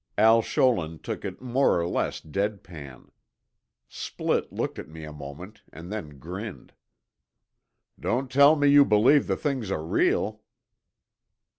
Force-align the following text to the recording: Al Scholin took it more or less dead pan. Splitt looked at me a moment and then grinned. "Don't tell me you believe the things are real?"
Al 0.17 0.41
Scholin 0.41 0.97
took 0.99 1.23
it 1.23 1.43
more 1.43 1.79
or 1.79 1.87
less 1.87 2.19
dead 2.19 2.63
pan. 2.63 3.11
Splitt 3.87 4.51
looked 4.51 4.79
at 4.79 4.87
me 4.89 5.03
a 5.03 5.13
moment 5.13 5.61
and 5.71 5.91
then 5.93 6.17
grinned. 6.17 6.73
"Don't 7.99 8.31
tell 8.31 8.55
me 8.55 8.67
you 8.67 8.83
believe 8.83 9.27
the 9.27 9.37
things 9.37 9.69
are 9.69 9.85
real?" 9.85 10.41